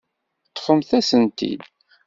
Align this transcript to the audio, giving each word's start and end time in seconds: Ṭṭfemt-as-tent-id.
Ṭṭfemt-as-tent-id. 0.49 1.61